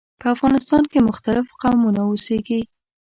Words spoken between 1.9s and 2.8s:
اوسیږي.